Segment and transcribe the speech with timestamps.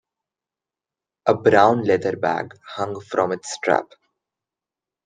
[1.27, 3.91] A brown leather bag hung from its strap.